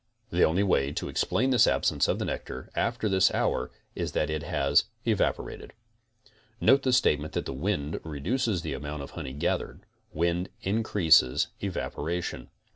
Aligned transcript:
The 0.31 0.41
only 0.43 0.63
way 0.63 0.91
to 0.93 1.09
explain 1.09 1.51
this 1.51 1.67
absence 1.67 2.07
of 2.07 2.19
nectar 2.19 2.71
after 2.75 3.07
this 3.07 3.31
hour 3.35 3.69
is 3.93 4.13
that 4.13 4.31
it 4.31 4.41
CONSTRUCTIVE 4.41 4.47
BEEKEEPING 4.47 4.89
25 5.17 5.19
has 5.19 5.29
evaporated. 5.45 5.73
Note 6.59 6.81
the 6.81 6.91
statement 6.91 7.33
that 7.33 7.45
the 7.45 7.53
wind 7.53 7.99
reduces 8.03 8.63
the 8.63 8.73
amount 8.73 9.03
of 9.03 9.11
honey 9.11 9.33
gathered. 9.33 9.81
Wind 10.11 10.49
increases 10.63 11.49
evaporation. 11.59 12.49